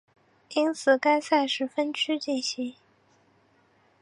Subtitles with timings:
[0.49, 2.73] 因此该赛事分区进行。